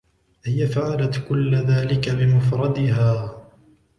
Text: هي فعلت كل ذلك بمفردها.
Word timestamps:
هي 0.45 0.67
فعلت 0.67 1.25
كل 1.29 1.55
ذلك 1.55 2.09
بمفردها. 2.09 3.37